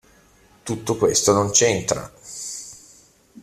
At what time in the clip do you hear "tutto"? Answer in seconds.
0.63-0.97